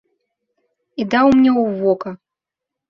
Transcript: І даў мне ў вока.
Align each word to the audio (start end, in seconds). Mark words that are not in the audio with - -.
І 1.03 1.07
даў 1.11 1.27
мне 1.37 1.51
ў 1.53 1.85
вока. 1.85 2.17